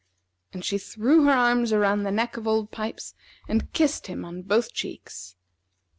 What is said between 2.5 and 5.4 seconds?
Pipes, and kissed him on both cheeks.